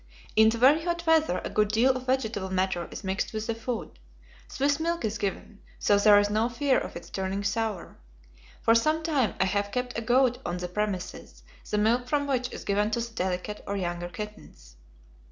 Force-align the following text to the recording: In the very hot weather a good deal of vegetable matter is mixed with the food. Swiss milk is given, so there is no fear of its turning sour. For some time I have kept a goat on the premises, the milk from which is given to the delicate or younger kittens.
In 0.35 0.49
the 0.49 0.57
very 0.57 0.83
hot 0.83 1.05
weather 1.05 1.39
a 1.45 1.49
good 1.51 1.67
deal 1.67 1.95
of 1.95 2.07
vegetable 2.07 2.49
matter 2.49 2.87
is 2.89 3.03
mixed 3.03 3.33
with 3.33 3.45
the 3.45 3.53
food. 3.53 3.99
Swiss 4.47 4.79
milk 4.79 5.05
is 5.05 5.19
given, 5.19 5.61
so 5.77 5.99
there 5.99 6.17
is 6.17 6.27
no 6.27 6.49
fear 6.49 6.79
of 6.79 6.95
its 6.95 7.11
turning 7.11 7.43
sour. 7.43 7.99
For 8.63 8.73
some 8.73 9.03
time 9.03 9.35
I 9.39 9.45
have 9.45 9.71
kept 9.71 9.95
a 9.95 10.01
goat 10.01 10.39
on 10.43 10.57
the 10.57 10.67
premises, 10.67 11.43
the 11.69 11.77
milk 11.77 12.07
from 12.07 12.25
which 12.25 12.51
is 12.51 12.63
given 12.65 12.89
to 12.89 12.99
the 12.99 13.13
delicate 13.13 13.63
or 13.67 13.77
younger 13.77 14.09
kittens. 14.09 14.75